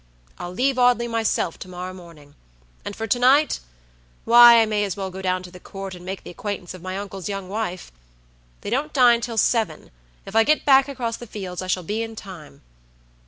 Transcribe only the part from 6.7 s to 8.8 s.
of my uncle's young wife. They